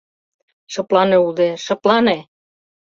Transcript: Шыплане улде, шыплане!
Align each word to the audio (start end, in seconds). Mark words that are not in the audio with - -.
Шыплане 0.73 1.17
улде, 1.25 1.49
шыплане! 1.65 2.17